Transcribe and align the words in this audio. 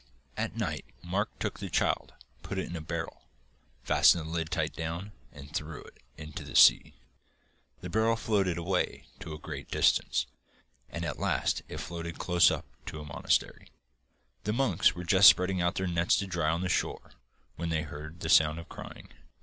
At 0.35 0.55
night 0.55 0.83
Mark 1.03 1.29
took 1.37 1.59
the 1.59 1.69
child, 1.69 2.15
put 2.41 2.57
it 2.57 2.65
in 2.65 2.75
a 2.75 2.81
barrel, 2.81 3.21
fastened 3.83 4.25
the 4.25 4.29
lid 4.31 4.49
tight 4.49 4.73
down, 4.73 5.11
and 5.31 5.53
threw 5.53 5.83
it 5.83 6.01
into 6.17 6.43
the 6.43 6.55
sea. 6.55 6.95
The 7.81 7.89
barrel 7.91 8.15
floated 8.15 8.57
away 8.57 9.05
to 9.19 9.35
a 9.35 9.37
great 9.37 9.69
distance, 9.69 10.25
and 10.89 11.05
at 11.05 11.19
last 11.19 11.61
it 11.67 11.77
floated 11.77 12.17
close 12.17 12.49
up 12.49 12.65
to 12.87 12.99
a 12.99 13.05
monastery. 13.05 13.69
The 14.43 14.53
monks 14.53 14.95
were 14.95 15.03
just 15.03 15.29
spreading 15.29 15.61
out 15.61 15.75
their 15.75 15.85
nets 15.85 16.17
to 16.17 16.25
dry 16.25 16.49
on 16.49 16.61
the 16.61 16.67
shore, 16.67 17.11
when 17.55 17.69
they 17.69 17.83
heard 17.83 18.21
the 18.21 18.29
sound 18.29 18.57
of 18.57 18.67
crying. 18.67 19.09